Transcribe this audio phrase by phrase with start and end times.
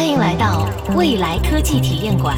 [0.00, 2.34] 欢迎来到未来科技体验馆。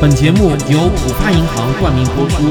[0.00, 2.44] 本节目由浦发银行冠名播出。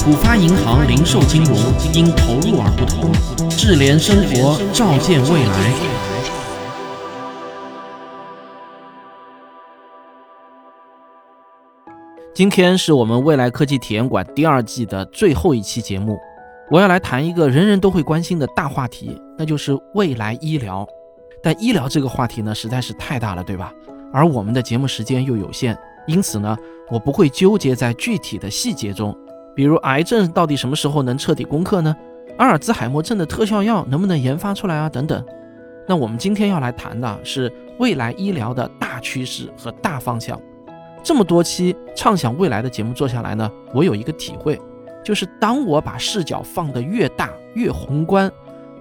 [0.00, 1.56] 浦发银行零售金融
[1.94, 3.12] 因投入而不同，
[3.48, 5.72] 智联生活，照见未来。
[12.34, 16.18] 今天是我们未来科技体验馆第二季的最后一期节目，
[16.72, 20.84] 我要来谈一个人人都会关心的大话题，那就是未来医疗。
[21.42, 23.72] 但医疗这个话题呢，实在是太大了，对吧？
[24.12, 26.56] 而我们的节目时间又有限，因此呢，
[26.90, 29.16] 我不会纠结在具体的细节中，
[29.56, 31.96] 比如癌症到底什么时候能彻底攻克呢？
[32.38, 34.88] 阿尔兹海默症的特效药能不能研发出来啊？
[34.88, 35.24] 等等。
[35.86, 40.40] 那我们今天要来谈的是未来医疗的大趋势和大方向。
[41.02, 44.60] 这么多期畅想未来的节目做下来呢，我有一个体会，
[45.04, 48.30] 就是当我把视角放得越大越宏观。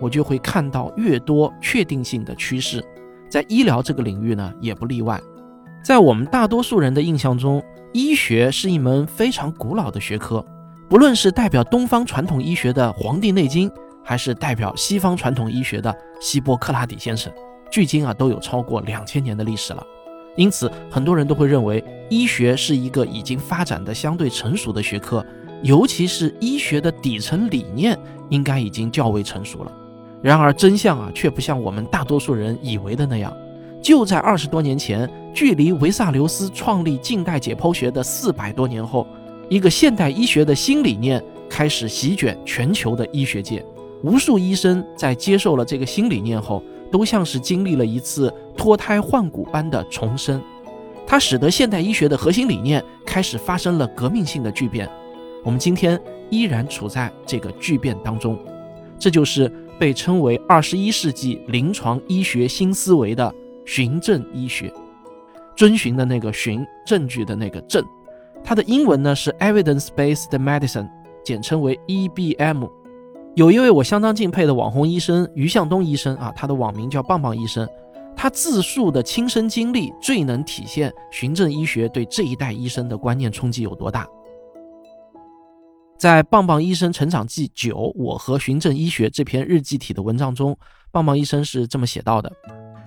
[0.02, 2.84] 我就会看到越多确定性的趋势，
[3.30, 5.22] 在医疗这个领域呢，也不例外。
[5.86, 10.46] 在我们大多数人的印象中，医学是一门非常古老的学科，
[10.90, 13.70] 不论是代表东方传统医学的《黄帝内经》，
[14.04, 17.32] 还是代表西方传统医学的希波克拉底先生，
[17.72, 19.86] 距今啊都有超过两千年的历史了。
[20.36, 25.26] 因此，很多人都会认为医学是一个已经发展的相对成熟的学科，
[25.62, 27.98] 尤其是医学的底层理念
[28.30, 29.72] 应该已经较为成熟了。
[30.22, 33.36] 然而真相啊，却不像我们大多数人以为的那样。
[33.82, 39.08] 就在二十多年前，距离维萨留斯创立近代解剖学的四百多年后，
[39.50, 43.66] 一个现代医学的新理念开始席卷全球的医学界。
[44.04, 46.62] 无数医生在接受了这个新理念后，
[46.92, 50.40] 都像是经历了一次脱胎换骨般的重生。
[51.08, 54.88] 它使得现代医学的核心理念开始发生了革命性的巨变。
[55.44, 56.00] 我们今天
[56.30, 58.38] 依然处在这个巨变当中，
[59.00, 59.52] 这就是。
[59.82, 63.34] 被称为二十一世纪临床医学新思维的
[63.66, 64.72] 循证医学，
[65.56, 67.84] 遵循的那个循，证据的那个证，
[68.44, 70.88] 它的英文呢是 evidence-based medicine，
[71.26, 72.70] 简称为 EBM。
[73.34, 77.68] 有一位我相当敬佩的网红医生于向东医生啊，他的网名叫棒棒医生，
[78.16, 84.08] 他自述的亲身经历最能体现循证医学对这一代医生的观念冲击有多大。
[86.02, 90.58] 在《棒棒医生成长记九：我和循证医学》这篇日记体的文章中，
[90.92, 92.32] 棒棒医生是这么写到的：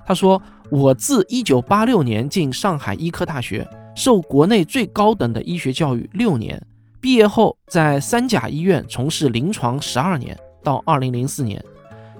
[0.05, 3.65] 他说，我自1986年进上海医科大学，
[3.95, 6.61] 受国内最高等的医学教育六年，
[7.01, 11.65] 毕业后在三甲医院从事临床十二年，到2004年，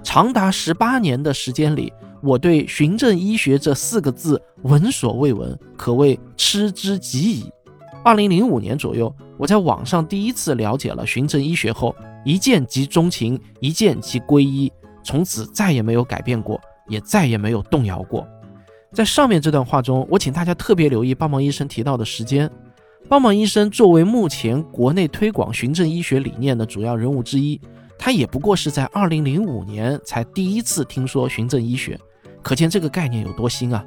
[0.01, 1.91] 长达十八年的时间里，
[2.23, 7.51] 我对循证医学这四个字闻所未闻，可谓嗤之极矣。
[8.05, 9.13] 2005年左右。
[9.37, 14.71] 我在网上第一次了解了循证医学后，一见即钟情，一见即皈依，
[15.03, 18.25] 从此再也没有改变过，也再也没有动摇过。
[18.93, 22.49] 在上面这段话中，我请大家特别留意棒棒医生提到的时间。
[23.09, 27.59] 棒棒医生作为目前国内推广循证医学理念的主要人物之一，
[27.99, 31.99] 他也不过是在2005年才第一次听说循证医学，
[32.41, 33.85] 可见这个概念有多新啊！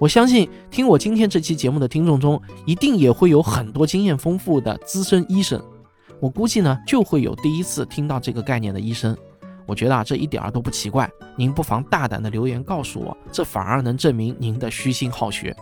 [0.00, 5.62] 我相信听我今天这期节目的听众中，一定也会有很多经验丰富的资深医生。
[6.18, 9.14] 我估计呢，就会有第一次听到这个概念的医生。
[9.66, 11.06] 我觉得啊，这一点儿都不奇怪。
[11.36, 15.54] 您不妨大胆的留言告诉我，这反而能证明您的虚心好学。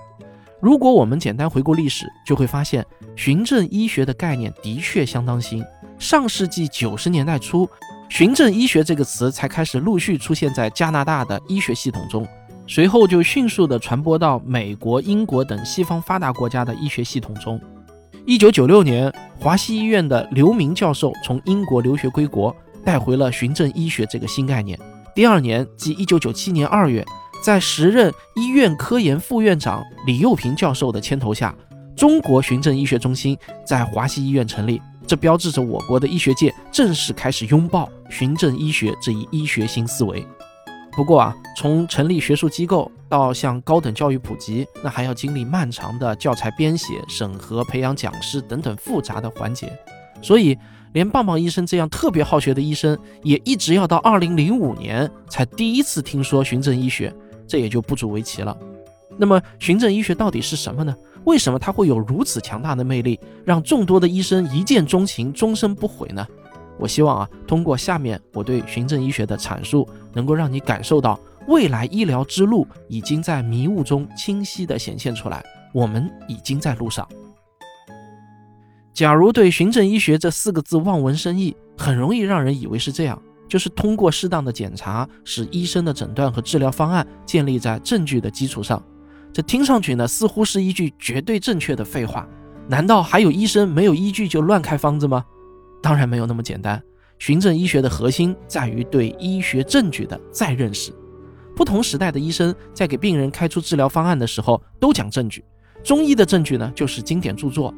[0.60, 5.64] 如果我们简单回顾历史，就会发现循证医学的概念的确相当新。
[5.98, 7.68] 上世纪九十年代初，
[8.08, 12.24] 循证医学这个词才开始陆续出现在加拿大的医学系统中。
[12.70, 17.58] 随后就迅速地传播到美国、英国等西方发达国家的医学系统中。
[18.26, 24.78] 一九九六年，华西医院的刘明教授从英国留学归国，带回了循证医学这个新概念。
[25.14, 27.02] 第二年，即一九九七年二月，
[27.42, 31.54] 在时任医院科研副院长李幼平教授的牵头下，
[31.96, 33.36] 中国循证医学中心
[33.66, 34.78] 在华西医院成立。
[35.06, 40.22] 这标志着我国的医学界正式开始拥抱循证医学这一医学新思维。
[40.98, 49.72] 不过啊，从成立学术机构到向高等教育普及，那还要经历漫长的教材编写、审核、培养讲师等等复杂的环节。
[50.20, 50.58] 所以，
[50.94, 57.14] 连棒棒医生这样特别好学的医生，也一直要到二零零五年才第一次听说循证医学，
[57.46, 58.58] 这也就不足为奇了。
[59.16, 60.92] 那么，循证医学到底是什么呢？
[61.22, 66.26] 为什么它会有如此强大的魅力，让众多的医生一见钟情、终身不悔呢？
[66.78, 77.06] 我希望啊，通过下面我对循证医学的阐述，能够让你感受到未来医疗之路已经在迷雾中清晰地显现出来，我们已经在路上。
[78.94, 88.82] 假如对循证医学这四个字望文生义，很容易让人以为是这样：就是通过适当的检查，使医生的诊断和治疗方案建立在证据的基础上。
[89.32, 92.26] 这听上去呢，似乎是一句绝对正确的废话。
[92.66, 95.24] 难道还有医生没有依据就乱开方子吗？
[95.82, 96.82] 当然没有那么简单。
[97.18, 100.92] 循证医学的核心在于对医学证据的再认识。
[101.56, 105.44] 不同时代的医生在给病人开出治疗方案的时候都讲证据。
[105.82, 107.74] 中医的证据呢，就是经典著作，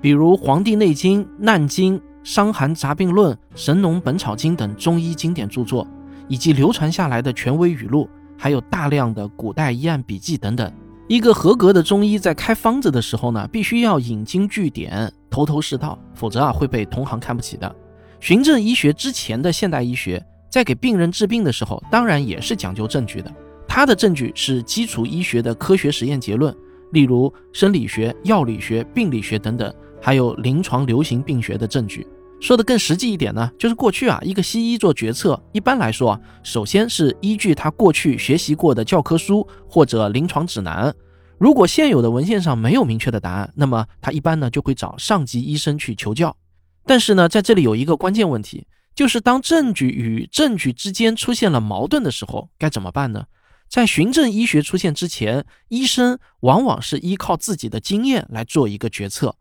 [0.00, 5.86] 比如《黄帝内经》《难经》《伤寒杂病论》《神农本草经》等中医经典著作，
[6.28, 10.70] 以及流传下来的权威语录，还有大量的古代医案笔记等等。
[11.06, 17.76] 一个合格的中医在开方子的时候呢，必须要引经据典，头头是道，否则啊会被同行看不起的。
[18.20, 23.30] 循证医学之前的现代医学，在给病人治病的时候，当然也是讲究证据的。
[23.68, 26.54] 它的证据是基础医学的科学实验结论，
[26.92, 32.06] 例如生理学、药理学、病理学等等，还有临床流行病学的证据。
[32.40, 40.94] 说的更实际一点呢，就是过去啊，一个西医做决策，一般来说，首先是依据他过去学习过的教科书或者临床指南。
[41.38, 46.36] 如果现有的文献上没有明确的答案，那么他一般呢就会找上级医生去求教。
[46.84, 53.24] 但是呢，在这里有一个关键问题，就是当证据与证据之间出现了矛盾的时候，该怎么办呢？
[53.70, 59.34] 在循证医学出现之前，医生往往是依靠自己的经验来做一个决策。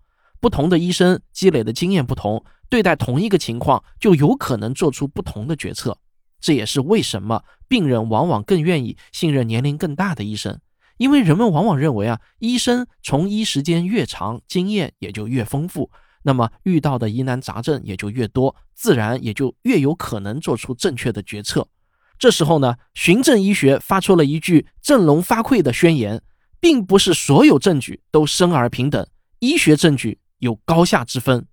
[0.44, 2.44] 不同的医生积累的经验不同。
[2.68, 5.98] 对待同一个情况，就有可能做出不同的决策。
[6.42, 10.60] 这也是为什么病人往往更愿意信任年龄更大的医生，
[10.98, 15.90] 因为人们往往认为啊，医生从医时间越长，经验也就越丰富，
[16.24, 21.66] 那么遇到的疑难杂症也就越多，自然也就越有可能做出正确的决策。
[22.20, 26.22] 这时候呢，循证医学发出了一句振聋发聩的宣言，
[26.60, 29.08] 并不是所有证据都生而平等，
[29.40, 31.48] 医学证据有高下之分。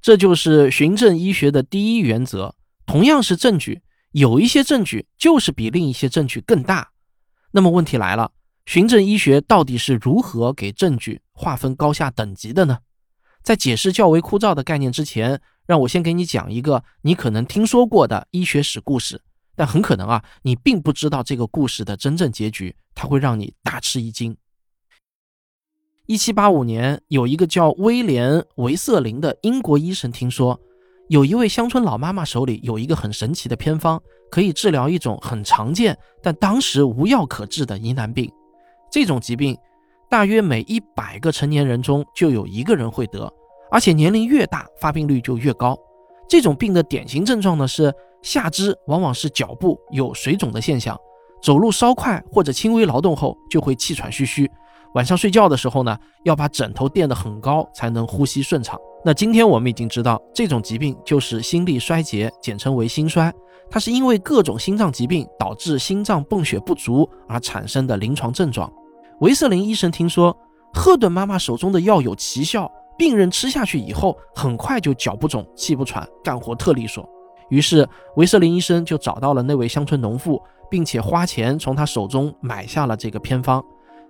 [0.00, 2.54] 这就是循证医学的第一原则。
[2.86, 3.82] 同样是证据，
[4.12, 6.92] 有一些证据就是比另一些证据更大。
[7.50, 8.32] 那么问题来了，
[8.64, 12.78] 循证医学到底是如何给证据划分高下等级的呢？
[13.42, 19.22] 在解释较为枯燥的概念之前，让我先给你讲一个你可能听说过的医学史故事，
[19.56, 24.36] 但很可能啊，你并不知道这个故事的真正结局，它会让你大吃一惊。
[26.10, 30.58] 一七八五年，有一个叫威廉·维瑟林的英国医生听说，
[31.08, 38.28] 有一位乡村老妈妈手里有一个很神奇的偏方，可以治疗一种很常见但当时无药可治的疑难病。
[38.90, 39.56] 这种疾病，
[40.10, 43.32] 大约每一百个成年人中就有一个人会得，
[43.70, 45.78] 而且年龄越大，发病率就越高。
[46.28, 50.98] 这种病的典型症状呢是下肢往往是脚部有水肿的现象，
[51.40, 54.50] 走路稍快或者轻微劳动后就会气喘吁吁。
[54.94, 58.78] 晚上睡觉的时候呢，要把枕头垫得很高，才能呼吸顺畅。
[59.04, 63.32] 那今天我们已经知道，这种疾病就是心力衰竭，简称为心衰。
[63.70, 68.70] 它是因为各种心脏疾病导致心脏泵血不足而产生的临床症状。
[69.20, 70.36] 维瑟林医生听说
[70.72, 77.08] 赫顿妈妈手中的药有奇效，病人吃下去以后，很快就脚不肿、气不喘，干活特利索。
[77.48, 83.64] 于是维瑟林医生就找到了那位乡村农妇，并且花钱从他手中买下了这个偏方。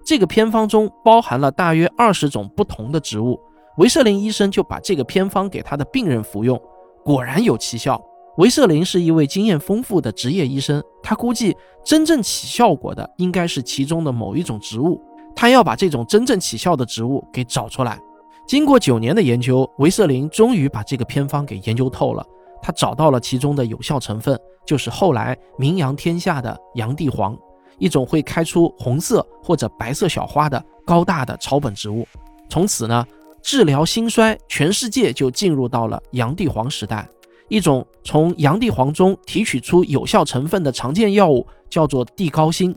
[0.04, 3.38] 这个偏方中包含了大约二十种不同的植物，
[3.76, 6.60] 维瑟林医生就把这个偏方给他的病人服用，
[7.04, 8.00] 果然有奇效。
[8.38, 15.00] 维瑟林是一位经验丰富的职业医生，他估计真正起效果的应该是其中的某一种植物，
[15.36, 18.00] 他要把这种真正起效的植物给找出来。
[18.46, 22.24] 经过九年的研究，维瑟林终于把这个偏方给研究透了，
[22.62, 27.36] 他找到了其中的有效成分，就是后来名扬天下的洋地黄。
[27.80, 32.06] 一种会开出红色或者白色小花的高大的草本植物，
[32.48, 33.04] 从此呢，
[33.42, 37.08] 治疗心衰，全世界就进入到了洋地黄时代。
[37.48, 42.72] 一种从洋地黄中提取出有效成分的常见药物叫做地高辛。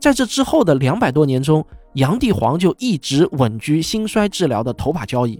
[0.00, 1.62] 在这之后的两百多年中，
[1.94, 5.38] 洋地黄就一直稳居心衰治疗的头把交椅。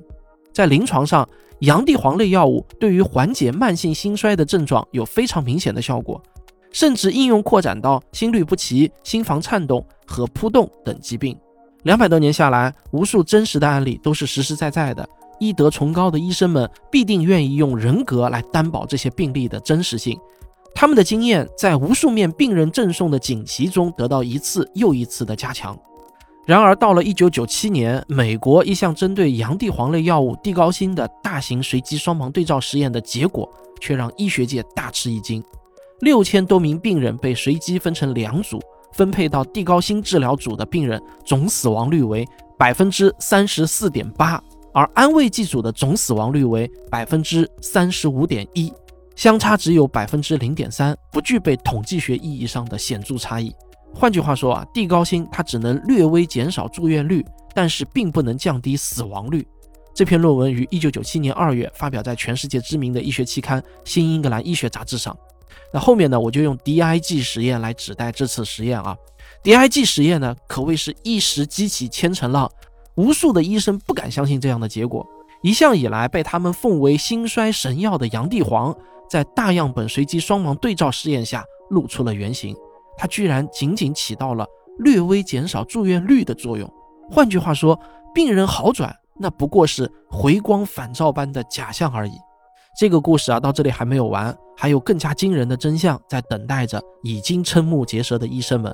[0.53, 1.27] 在临床上，
[1.61, 6.21] 洋地黄类药物对于缓解慢性心衰的症状有非常明显的效果。
[6.73, 11.37] 甚至应用扩展到心律不齐、心房颤动和扑动等疾病。
[11.85, 15.09] 两百多年下来，无数真实的案例都是实实在在的。
[15.39, 20.19] 医德崇高的医生们必定愿意用人格来担保这些病例的真实性。
[20.75, 25.79] 他们的经验在无数面病人赠送的锦旗中得到一次又一次的加强。
[26.45, 33.49] 然而，到了1997年，美国一项针对洋地黄类药物地高辛的大型随机双盲对照实验的结果，
[33.81, 35.43] 却让医学界大吃一惊。
[36.01, 38.61] 六千多名病人被随机分成两组，
[38.93, 42.27] 分配到地高辛治疗组的病人总死亡率为
[42.57, 48.73] 百分之三十四点八，而安慰剂组的总死亡率为百分之三十五点一。
[49.17, 53.53] 相差只有百分之零点三，不具备统计学意义上的显著差异。
[53.93, 59.45] 换句话说啊，地高辛它只能略微减少住院率，但是并不能降低死亡率。
[59.93, 65.17] 这篇论文于一九九七年二月发表在全世界知名的医学期刊《新英格兰医学杂志》上。
[65.73, 68.97] 那后面呢，我就用 DIG 实验来指代这次实验啊。
[69.43, 72.51] DIG 实验呢，可谓是一时激起千层浪，
[72.97, 75.07] 无数的医生不敢相信这样的结果。
[75.43, 78.77] 一向以来被他们奉为兴衰神药的洋地黄，
[79.09, 82.57] 在大样本随机双盲对照试验下露出了原形，
[82.97, 84.47] 它居然仅仅起到了
[84.79, 86.69] 略微减少住院率的作用。
[87.11, 87.79] 换句话说，
[88.15, 88.95] 病人好转。
[89.21, 92.13] 那不过是回光返照般的假象而已。
[92.79, 98.73] 这个故事啊，到这里还没有完，还有更加惊人的真相在等待着已经瞠目结舌的医生们。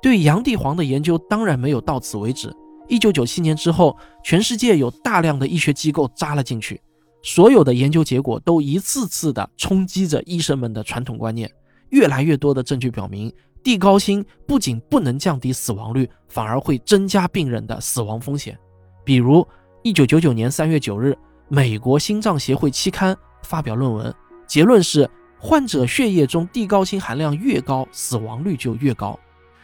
[0.00, 2.50] 对洋地黄的研究当然没有到此为止。
[2.88, 6.80] 一九九七年之后，全世界有大量的医学机构扎了进去，
[7.22, 11.50] 所有的研究结果都一次次的冲击着医生们的传统观念。
[11.90, 13.30] 越来越多的证据表明，
[13.62, 18.58] 地高辛不仅不能降低死亡率，反而会增加病人的死亡风险，
[19.04, 19.46] 比如。
[19.82, 21.14] 一九九九年三月九日，
[21.46, 24.12] 美国心脏协会期刊发表论文，
[24.46, 25.08] 结论是
[25.38, 29.16] 患者血液中地高辛含量越高，死亡率就越高。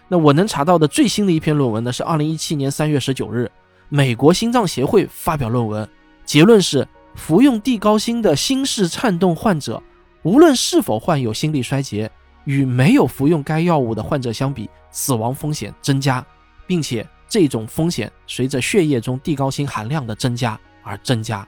[0.06, 3.50] 那我能查到的最新的一篇论文呢，是二零一七年三月十九日，
[3.88, 5.88] 美国心脏协会发表论文，
[6.24, 9.82] 结论是服用地高辛的心室颤动患者，
[10.22, 12.10] 无论是否患有心力衰竭，
[12.44, 16.24] 与没有服用该药物的患者相比，死亡风险增加，
[16.66, 17.04] 并且。
[17.32, 21.46] 这种风险随着血液中地高辛含量的增加而增加，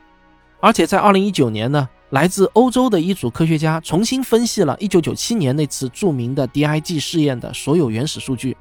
[0.60, 8.54] 而且在二零一九年呢，来自欧洲的一组科学家重新分析了一九九七年那次著名的 DIG 试验的所有原始数据。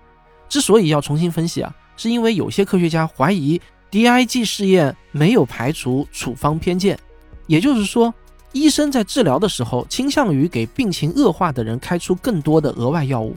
[0.48, 6.98] 之所以要重新分析啊，是因为有些科学家怀疑 DIG 试验没有排除处方偏见，
[7.46, 8.13] 也就是说，
[8.53, 13.36] 医生在治疗的时候倾向于给病情恶化的人开出更多的额外药物。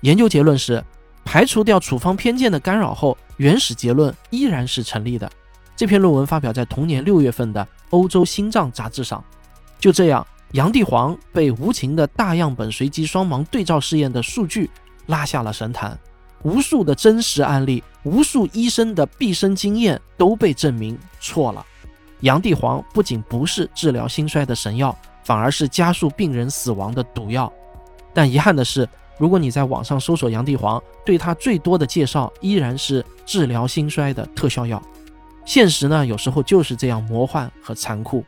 [0.00, 0.82] 研究结论是。
[1.26, 5.28] 排除掉处方偏见的干扰后，原始结论依然是成立的。
[5.74, 7.62] 这篇论文发表在同年六月份的
[7.94, 9.22] 《欧洲心脏杂志》上。
[9.78, 14.68] 就这样，洋地黄被无情的大样本随机双盲对照试验的数据
[15.06, 15.98] 拉下了神坛，
[16.42, 21.64] 无数的真实案例，无数医生的毕生经验都被证明错了。
[22.20, 27.52] 洋地黄不仅不是治疗心衰的神药，反而是加速病人死亡的毒药。
[28.12, 28.88] 但遗憾的是。
[29.16, 34.82] 如果你在网上搜索洋地黄，对它最多的介绍依然是治疗心衰的特效药。
[35.44, 38.24] 现实呢，有时候就是这样魔幻和残酷。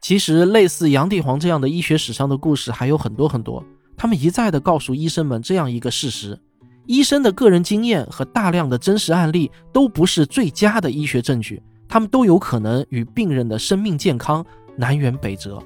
[0.00, 3.64] 其实，类似杨帝皇这样的医学史上的故事还有很多很多。
[3.96, 6.38] 他们一再的告诉医生们这样一个事实：
[6.86, 14.44] 医生的个人经验和大量的真实案例都不是最佳的医学证据，他们都有可能与病人的生命健康。
[14.76, 15.62] 南辕北辙，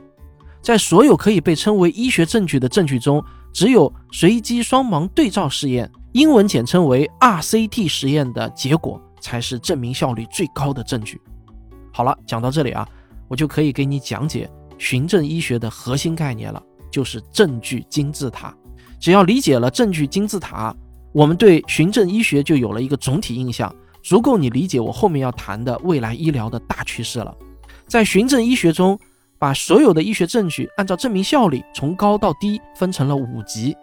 [0.61, 11.21] 在所有可以被称为医学证据的证据中，只有随机双盲对照试验（英文简称为 RCT 实验）的结果才是证明效率最高的证据。
[11.93, 12.87] 好了，讲到这里啊，
[13.29, 18.53] 我就可以给你讲解循证医学的核心概念了，就是证据金字塔。
[18.99, 20.75] 只要理解了证据金字塔，
[21.13, 27.33] 我们对循证医学就有了一个总体印象，足够你理解我后面要谈的未来医疗的大趋势了。
[27.87, 28.99] 在循证医学中，
[29.45, 33.77] 把所有的医学证据按照证明效率从高到低分成了五级。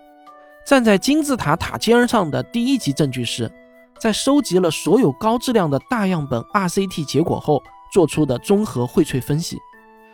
[0.65, 3.47] 站在金字塔塔尖上的第一级证据是，
[3.99, 7.61] 在收集了所有高质量的大样本 RCT 结果后
[7.93, 9.59] 做出的综合荟萃分析。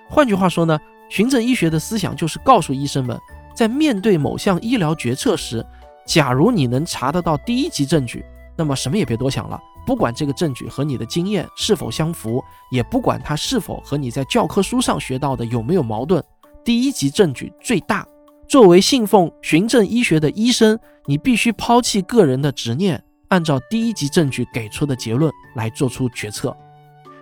[0.09, 0.77] 换句话说呢，
[1.07, 3.17] 循证医学的思想就是告诉医生们，
[3.55, 5.65] 在面对某项医疗决策时，
[6.05, 8.25] 假如你能查得到第一级证据，
[8.57, 9.57] 那么什么也别多想了。
[9.88, 16.22] 不管这个证据和你的经验是否相符，也不管它是否和你在教科书上学到的有没有矛盾，
[16.65, 18.06] 第一级证据最大。
[18.50, 26.53] 作为信奉循证医学的医生，你必须抛弃个人的执念，按照第一级证据给出的结论来做出决策。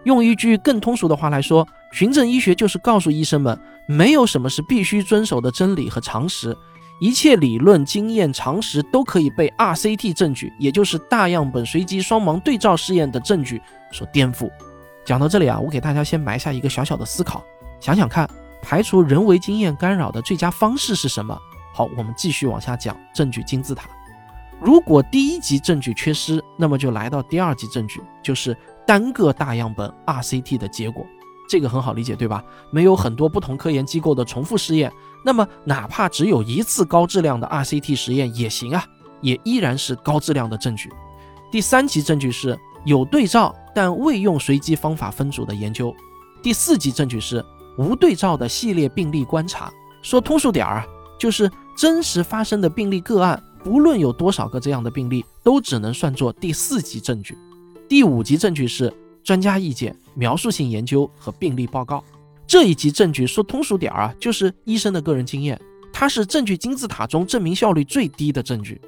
[0.06, 3.56] 用一句更通俗的话来说，循证医学就是告诉医生们，
[3.88, 6.58] 没有什么是必须遵守的真理和常识。
[7.00, 13.62] 一切理论、经验、常识都可以被 RCT 证据，也就是大样本随机双盲对照试验的证据
[13.92, 14.50] 所颠覆。
[15.04, 17.44] 讲到这里啊，我给大家先埋下一个小小的思考，
[17.80, 18.30] 想想看，
[18.62, 21.38] 排除人为经验干扰的最佳方式是什么？
[21.74, 23.90] 好，我们继续往下讲证据金字塔。
[24.62, 31.06] 如果第一级证据缺失，那么就来到第二级证据，就是单个大样本 RCT 的结果。
[31.48, 32.44] 这个很好理解，对吧？
[32.72, 34.92] 没有很多不同科研机构的重复试验。
[35.26, 38.86] 那么，哪怕只有一次高质量的 RCT 实验也行啊，
[39.22, 40.88] 也依然是高质量的证据。
[41.52, 42.56] 第三级证据是
[42.86, 45.92] 有对照但未用随机方法分组的研究。
[46.44, 47.44] 第四级证据是
[47.76, 49.74] 无对照的系列病例观察。
[50.04, 50.86] 说通俗点儿啊，
[51.18, 57.36] 就是真实发生的病例个案，不论有多少个这样的病例，都只能算作第四级证据。
[57.90, 62.04] 第五级证据是专家意见、描述性研究和病例报告。
[62.48, 65.60] 这一级证据说通俗点儿啊，就是医生的个人经验，
[65.92, 68.80] 它是证据金字塔中证明效率最低的证据。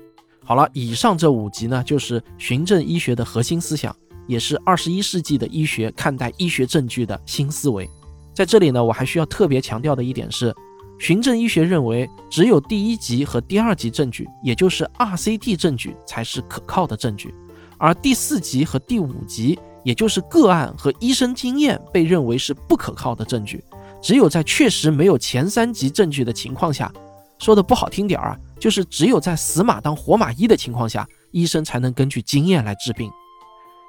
[0.43, 3.95] 好了，以上这五级呢，就是循证医学的核心思想，
[4.27, 7.89] 也是二十一世纪的医学看待医学证据的新思维。
[8.33, 10.53] 在这里呢，我还需要特别强调的一点是。
[10.99, 17.31] 循证医学认为，只有第一级和第二级证据，也就是 RCT 证据才是可靠的证据，
[17.77, 23.63] 而第四级和第五级，也就是个案和医生经验，被认为是不可靠的证据。
[24.01, 26.91] 只有在确实没有前三级证据的情况下，
[27.39, 33.09] 说的不好听点儿啊，就是只有在死马当活马医的情况下，医生才能根据经验来治病。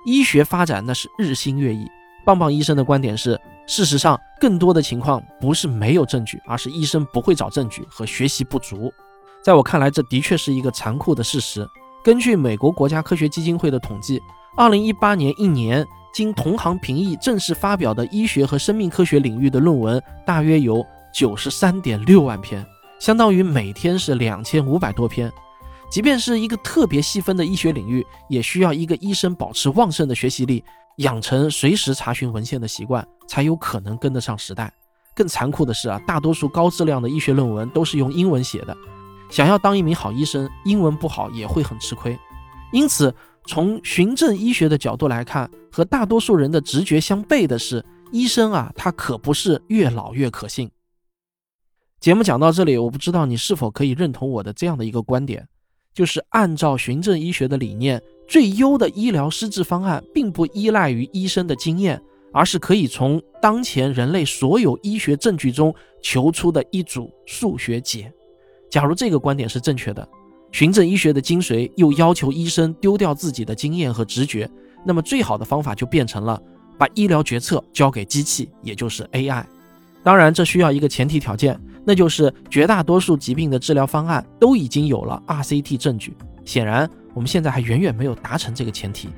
[0.07, 1.85] 医学发展那是日新月异。
[2.25, 3.37] 棒棒医生的观点是。
[3.67, 8.91] 事实上，更多的情况不是没有证据，而是医生不会找证据和学习不足。
[9.45, 11.69] 在我看来，这的确是一个残酷的事实。
[12.03, 14.23] 根据美国国家科学基金会的统计
[14.59, 20.85] ，2018年一年经同行评议正式发表的医学和生命科学领域的论文大约有
[21.15, 22.67] 93.6万篇，
[22.99, 25.33] 相当于每天是2500多篇。
[25.91, 30.63] 即便是一个特别细分的医学领域，也需要一个医生保持旺盛的学习力。
[30.97, 34.75] 养成随时查询文献的习惯，才有可能跟得上时代。
[35.15, 38.77] 更残酷的是啊，大多数高质量的医学论文都是用英文写的。
[39.31, 42.19] 想要当一名好医生，英文不好也会很吃亏。
[42.73, 43.15] 因此，
[43.49, 50.71] 从循证医学的角度来看，和大多数人的直觉相悖的是，医生啊，他可不是越老越可信。
[51.99, 55.49] 节目讲到这里，我不知道你是否可以认同我的这样的一个观点，
[55.95, 58.03] 就是按照循证医学的理念。
[58.29, 61.99] 最优的医疗施治方案并不依赖于医生的经验，
[62.31, 68.13] 而是可以从当前人类所有医学证据中求出的一组数学解。
[68.69, 70.07] 假如这个观点是正确的，
[70.53, 74.49] 循证医学的精髓又要求医生丢掉自己的经验和直觉，
[74.85, 76.41] 那么最好的方法就变成了
[76.79, 79.45] 把医疗决策交给机器，也就是 AI。
[80.03, 86.17] 当然，这需要一个前提条件，那就是绝大多数疾病的治疗方案都已经有了 RCT 证据。
[86.45, 86.89] 显然。
[87.15, 89.09] 我们现在还远远没有达成这个前提，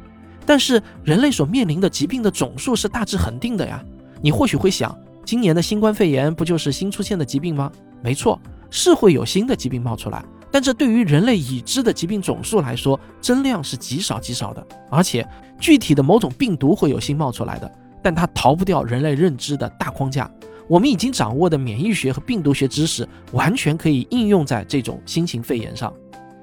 [0.47, 3.85] 但是人类所面临的疾病的总数是大致恒定的呀。
[4.23, 7.71] 你或许会想，今年的新冠肺炎不就是新出现的疾病吗？
[8.03, 8.41] 没错，
[8.71, 14.67] 是会有新的疾病冒出来，但这对于人类已知的疾病总数来说，增量是极少极少的。
[14.91, 15.27] 而且
[15.59, 17.71] 具体的某种病毒会有新冒出来的，
[18.03, 20.31] 但它逃不掉人类认知的大框架。
[20.69, 25.93] 我们已经掌握的免疫学和病毒学知识，完全可以应用在这种新型肺炎上。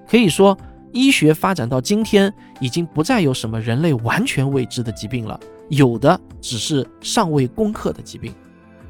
[0.07, 0.57] 可以说。
[0.93, 8.33] 医学发展到今天，已经不再有什么人类完全未知的疾病了，有的只是尚未攻克的疾病。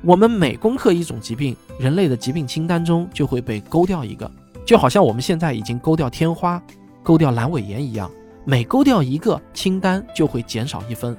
[0.03, 4.31] 我们每攻克一种疾病，人类的疾病清单中就会被勾掉一个，
[4.67, 6.61] 就好像我们现在已经勾掉天花、
[7.01, 8.11] 勾掉阑尾炎一样，
[8.43, 11.17] 每勾掉一个，清单就会减少一分。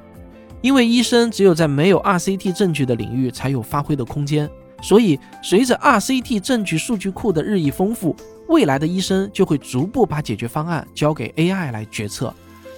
[0.60, 4.50] 因为医生只有在没有 RCT 证据的领域才有发挥的空间，
[4.82, 8.14] 所以随着 RCT 证据数据库的日益丰富。
[8.48, 12.32] 未来的医生就会逐步把解决方案交给 AI 来决策。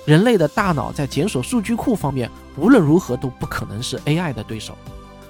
[0.04, 4.76] 人类的大脑在检索数据库方面，无论如何都不可能是 AI 的对手。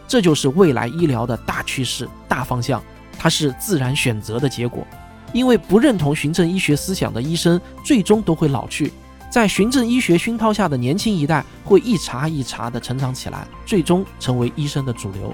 [0.07, 2.83] 这就是未来医疗的大趋势、大方向，
[3.19, 4.87] 它是自然选择的结果。
[5.33, 8.93] 因为不认同循证医学思想的医生，最终都会老去。
[9.31, 15.33] 在循证医学熏陶下的年轻一代，会一茬一茬的成长起来，最终成为医生的主流。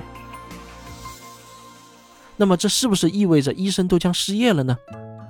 [2.37, 4.77] 那么这是不是意味着医生都将失业了呢？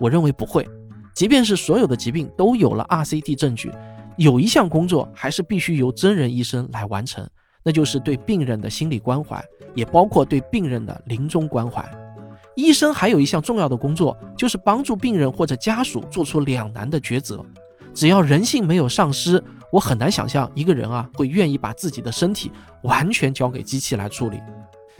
[0.00, 0.68] 我认为不会。
[1.14, 3.72] 即便是所有的疾病都有了 RCT 证据，
[4.16, 7.24] 有一项工作还是必须由真人医生来完成，
[7.62, 9.42] 那就是对病人的心理关怀，
[9.74, 11.88] 也包括对病人的临终关怀。
[12.56, 17.44] 医生还有一项重要的工作，就是帮助病人或者家属做出两难的抉择。
[17.94, 22.50] 只要人性没有丧失，我很难想象一个人啊会愿意把自己的身体
[22.82, 24.40] 完全交给机器来处理。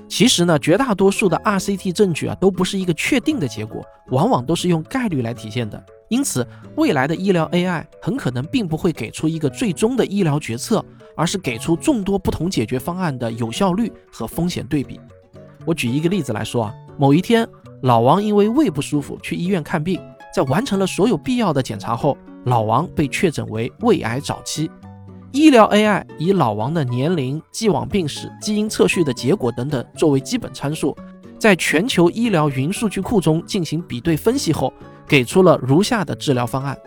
[0.09, 5.83] 其实呢，绝大多数的 RCT 证据啊，都不是一个确定的结果，往往都是用概率来体现的。
[6.09, 10.85] 因此，未来的医疗 AI 很可能并不会给出一个最终的医疗决策，
[11.17, 15.01] 而是给出众多不同解决方案的有效率和风险对比。
[15.65, 17.47] 我举一个例子来说啊，某一天，
[17.83, 20.01] 老王因为胃不舒服去医院看病，
[20.35, 24.71] 在完成了所有必要的检查后，老王被确诊为胃癌早期。
[25.33, 30.97] 医疗 AI 以老王的年龄、既往病史、基因测序的结果等等作为基本参数，
[31.39, 34.73] 在全球医疗云数据库中进行比对分析后，
[35.07, 36.79] 给出了如下的治疗方案：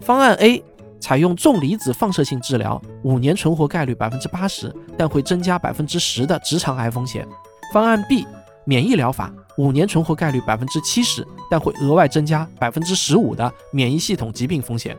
[0.00, 0.64] 方案 A，
[0.98, 7.28] 采用重离子放射性治疗，五年存活概率百分之八十，但会增加百分之十的直肠癌风险。
[7.74, 8.26] 方案 B，
[8.64, 14.96] 免疫疗法，五年存活概率百分之七十，但会额外增加百分之十五的免疫系统疾病风险。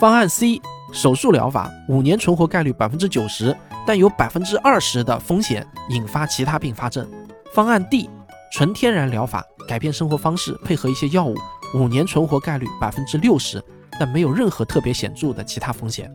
[0.00, 0.60] 方案 C，
[0.92, 3.56] 手术疗法，五年存活概率百分之九十，
[3.86, 7.08] 但有百分之二十的风险引发其他并发症。
[7.52, 8.08] 方案 D，
[8.52, 11.34] 纯天然疗法，改变生活方式，配合一些药物，
[11.74, 13.62] 五年存活概率百分之六十。
[14.00, 16.08] 但没有任何特别显著的其他风险。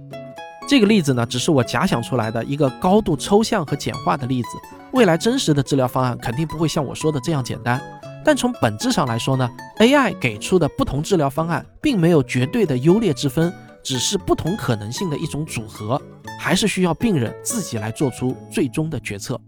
[0.66, 4.50] 这个例子呢，只是我假想出来的一个高度抽象和简化的例子。
[4.92, 7.82] 未来真实的治疗方案肯定不会像我说的这样简单。
[8.26, 9.50] 但从本质上来说呢
[9.80, 16.02] ，AI 给出的不同治疗方案并没有绝对的优劣之分，只是不同可能性的一种组合，
[16.40, 19.40] 还是需要病人自己来做出最终的决策。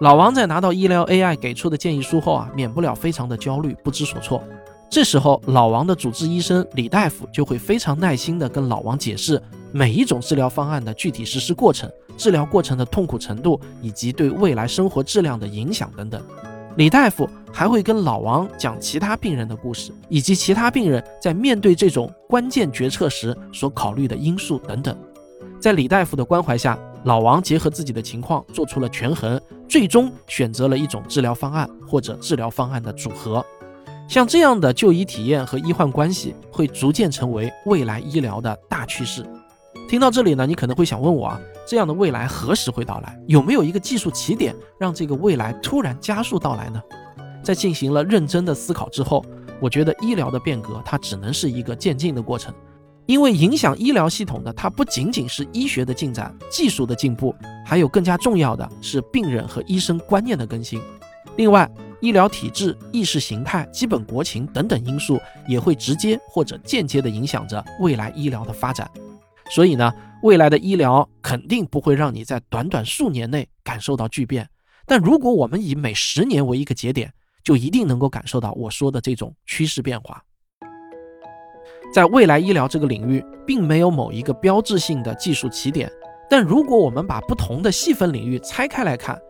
[0.00, 4.42] 老王在拿到医疗 AI 给出的建议书后啊，免不了非常的焦虑，不知所措。
[4.90, 9.42] 这时候，老王的主治医生李大夫就会非常耐心地跟老王解释
[9.72, 16.22] 每一种治疗方案的具体实施过程、治疗过程的痛苦程度以及对未来生活质量的影响等等。
[16.76, 24.96] 李大夫还会跟老王讲其他病人的故事，以及其他病人在面对这种关键决策时所考虑的因素等等。
[25.60, 33.44] 在李大夫的关怀下，老王结合自己的情况做出了权衡，最终选择了一种治疗方案或者治疗方案的组合。
[34.14, 39.26] 像这样的就医体验和医患关系会逐渐成为未来医疗的大趋势。
[39.88, 43.20] 听到这里呢，你可能会想问我啊，这样的未来何时会到来？
[43.26, 46.80] 有没有一个技术起点让这个未来突然加速到来呢？
[47.42, 49.24] 在进行了认真的思考之后，
[49.60, 52.54] 我觉得医疗的变革它只能是一个渐进的过程，
[53.06, 57.34] 因为影响医疗系统的它不仅仅是医学的进展、技术的进步，
[57.66, 60.80] 还有更加重要的是病人和医生观念的更新。
[61.36, 61.68] 另外，
[62.04, 68.86] 医疗体制、意识形态、基本国情等等因素也会直接或者间接地影响着未来医疗的发展。
[69.48, 69.90] 所以呢，
[70.22, 74.46] 未来的医疗肯定不会让你在短短数年内感受到巨变。
[74.84, 77.10] 但如果我们以每十年为一个节点，
[77.42, 80.22] 就一定能够感受到我说的这种趋势变化。
[81.90, 85.90] 在未来医疗这个领域，并没有某一个标志性的技术起点。
[86.28, 89.20] 但如果我们把不同的细分领域拆开来看，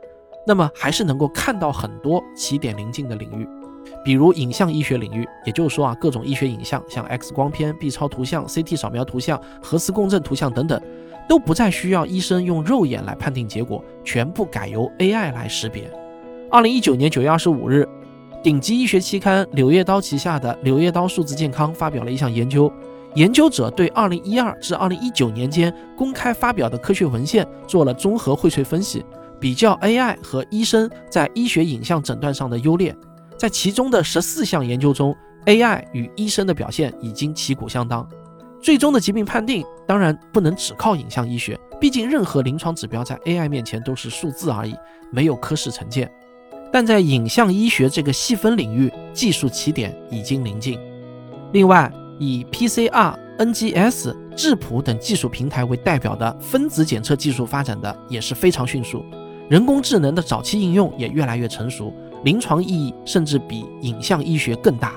[0.46, 3.48] 那么还是能够看到很多起点临近的领域，
[4.04, 10.80] 比如影像医学领域，也就是说啊，各种医学影像，像 X 光片、B 超图像、CT 扫描图像、核磁共振图像等等，
[11.26, 15.90] 都不再需要医生用肉眼来判定结果，全部改由 AI 来识别。
[16.50, 17.88] 二零一九年九月二十五日，
[18.42, 22.70] 顶级医学期刊《柳叶刀》旗下的《柳叶刀数字健康》发表了一项研究，
[23.14, 29.02] 研究者对二零一二至二零一九年间公开发表的科学文献做了综合荟萃分析。
[29.44, 32.96] 比较 AI 和医生在医学影像诊断上的优劣，
[33.36, 38.08] 在其中的十四项研究中，AI 与医生的表现已经旗鼓相当。
[38.62, 44.74] 最终的疾病判定当然不能只靠影像医学，毕竟任何临床指标在 AI 面前都是数字而已，
[45.12, 46.10] 没有科室成见。
[46.72, 50.80] 但在影像医学这个细分领域，技术起点已经临近。
[51.52, 59.04] 另外，以 PCR、NGS、质谱等技术平台为代表的分子检测技术发展的也是非常迅速。
[59.48, 61.92] 人工智能的早期应用也越来越成熟，
[62.24, 64.94] 临床意义甚至比影像医学更大。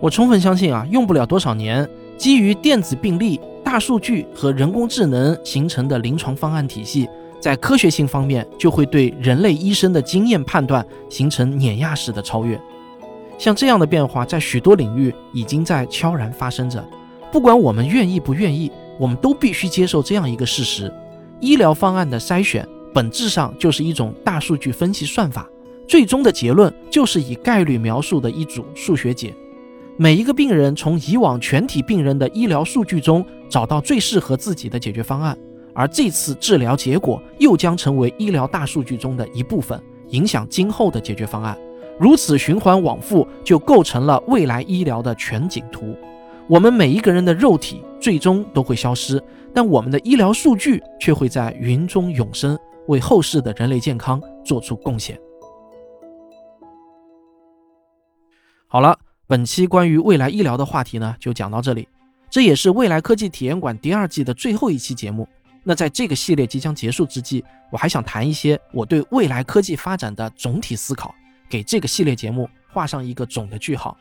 [0.00, 1.88] 我充分相信啊，用不了多少年，
[2.18, 7.08] 基于电子病历、大数据和人工智能形成的临床方案体系，
[7.40, 12.60] 在科学性方面就会对人类医生的经验判断形成碾压式的超越。
[13.38, 16.84] 像这样的变化，在许多领域已经在悄然发生着。
[17.32, 20.92] 不管我们愿意不愿意，我们都必须接受这样一个事实：
[21.40, 22.66] 医疗方案的筛选。
[22.94, 25.46] 本质上就是一种大数据分析算法，
[25.88, 29.34] 最终的结论就是以概率描述的一组数学解。
[29.96, 35.36] 每一个病人从以往全体病人的医疗数据中找到最适合自己的解决方案，
[35.72, 39.80] 而这次治疗结果又将成为医疗大数据中的一部分，
[40.10, 41.58] 影响今后的解决方案。
[41.98, 45.96] 如此循环往复，就构成了未来医疗的全景图。
[46.48, 52.58] 我们每一个人的肉体最终都会消失，但我们的医疗数据却会在云中永生。
[52.86, 55.18] 为后世的人类健康做出贡献。
[58.66, 61.88] 好了，本期关于未来医疗的话题呢，就讲到这里。
[62.28, 65.28] 这也是未来科技体验馆第二季的最后一期节目。
[65.62, 71.14] 那在这个系列即将结束之际，我还想谈一些我对未来科技发展的总体思考，
[71.48, 73.96] 给这个系列节目画上一个总的句号。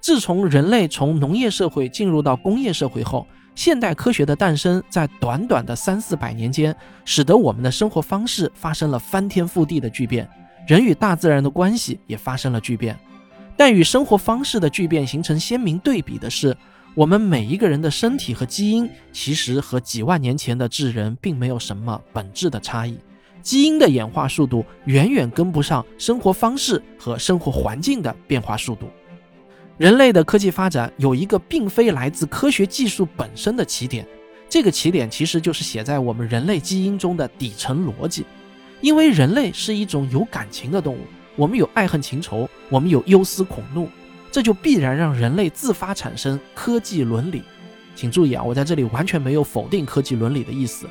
[0.00, 3.26] 自从人类从农业社会进入到工业社会后，
[3.60, 10.26] 现代科学的诞生，在短短的三四百年间，使得我们的生活方式发生了翻天覆地的巨变，
[10.66, 12.98] 人与大自然的关系也发生了巨变。
[13.58, 16.56] 但与生活方式的巨变形成鲜明对比的是，
[16.94, 22.98] 我们每一个人的身体和基因其实和几万年前的智人并没有什么本质的差异，
[23.42, 28.88] 基因的演化速度远远跟不上生活方式和生活环境的变化速度。
[29.80, 34.06] 人类的科技发展有一个并非来自科学技术本身的起点，
[34.46, 38.26] 这个起点其实就是写在我们人类基因中的底层逻辑。
[38.82, 40.98] 因为人类是一种有感情的动物，
[41.34, 43.88] 我们有爱恨情仇，我们有忧思恐怒，
[44.30, 47.42] 这就必然让人类自发产生科技伦理。
[47.96, 50.86] 请注意啊，我在这里完全没有否定科技伦理的意思，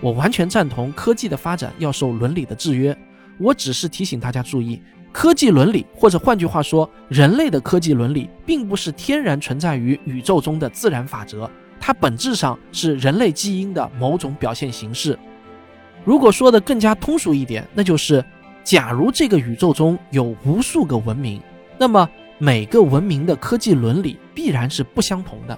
[0.00, 2.96] 我完全赞同科技的发展要受伦理的制约。
[3.38, 4.82] 我只是提醒大家注意。
[5.12, 11.48] 科技伦理，或者换句话说，人类的科技伦理，并不是天然存在于宇宙中的自然法则，
[11.78, 15.16] 它本质上是人类基因的某种表现形式。
[16.02, 18.24] 如果说的更加通俗一点，那就是，
[18.64, 21.40] 假如这个宇宙中有无数个文明，
[21.76, 25.56] 那么每个文明的科技伦理必然是不相同的。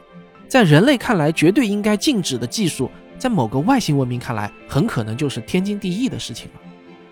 [0.48, 6.60] 在人类看来绝对应该禁止的技术，在某个外星文明看来，很可能就是天经地义的事情了。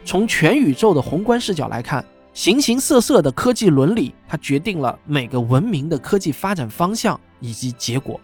[0.05, 2.05] 从全宇宙的宏观视角来看。
[2.35, 8.19] 形形色色的科技伦理，它决定了每个文明的科技发展方向以及结果。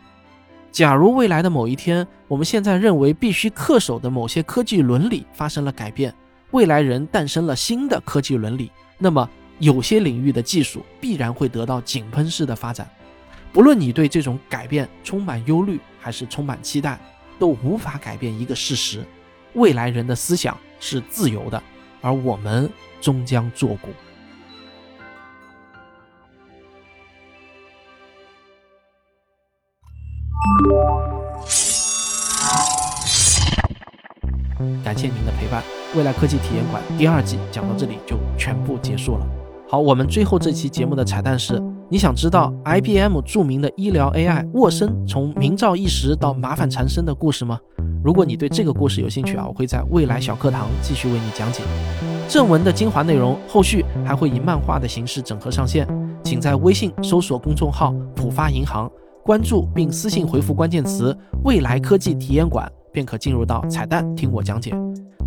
[0.73, 6.14] 假如未来的某一天，我们现在认为必须恪守的某些科技伦理发生了改变，
[6.53, 12.88] 未来人诞生了新的科技伦理，那么有些领域的技术必然会得到井喷式的发展。
[13.53, 16.99] 不论你对这种改变充满忧虑还是充满期待，
[17.38, 19.05] 都无法改变一个事实：
[19.53, 21.62] 未来人的思想是自由的，
[22.01, 22.71] 而我们。
[23.01, 23.89] 终将作古。
[34.83, 35.63] 感谢您的陪伴，
[35.95, 39.27] 未来科技体验馆第二季讲到这里就全部结束了。
[39.69, 47.61] 好，我们最后这期节目的彩蛋是：你想知道 IBM 著名的医疗 AI 沃森从名噪一时到麻烦缠身的故事吗？
[48.03, 51.63] 如果你对这个故事有兴趣啊，我会在未来小课堂继续为你讲解。
[52.29, 55.88] 正文的精华内容，后续还会以漫画的形式整合上线，
[56.23, 58.88] 请在微信搜索公众号“浦发银行”，
[59.25, 64.75] 关注并私信回复关键词“未来科技体验馆”，便可进入到彩蛋听我讲解。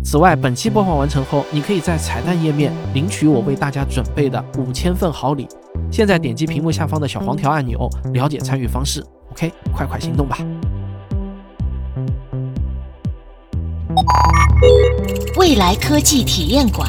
[0.04, 5.48] 此外，本期播放完成后，你可以在彩蛋页面领取我为大家准备的五千份好礼。
[5.90, 9.04] 现在点击屏幕下方的小黄条按钮，了解参与方式。
[9.32, 10.38] OK，快快行动吧！
[15.36, 16.88] 未来科技体验馆。